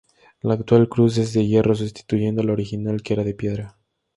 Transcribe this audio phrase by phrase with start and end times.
[0.41, 3.77] La actual cruz es de hierro, sustituyendo a la original que era de piedra.